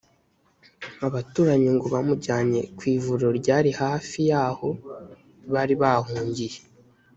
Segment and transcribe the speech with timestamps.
[1.07, 4.69] abaturanyi ngo bamujyane ku ivuriro ryari hafi y aho
[5.53, 6.59] bari bahungiye